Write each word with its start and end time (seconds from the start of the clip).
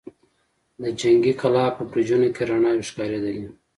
د 0.81 0.83
جنګي 0.99 1.33
کلا 1.41 1.65
په 1.77 1.81
برجونو 1.91 2.27
کې 2.35 2.43
رڼاوې 2.49 2.83
ښکارېدلې. 2.89 3.35